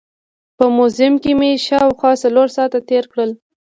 [0.57, 3.31] په موزیم کې مې شاوخوا څلور ساعت تېر کړل.